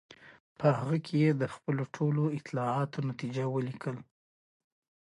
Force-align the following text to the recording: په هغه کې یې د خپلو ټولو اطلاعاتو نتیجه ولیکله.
په 0.59 0.67
هغه 0.77 0.97
کې 1.05 1.15
یې 1.23 1.31
د 1.41 1.43
خپلو 1.53 1.83
ټولو 1.95 2.23
اطلاعاتو 2.37 2.99
نتیجه 3.09 3.43
ولیکله. 3.49 4.01